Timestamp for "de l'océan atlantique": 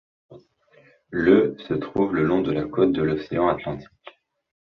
2.91-3.87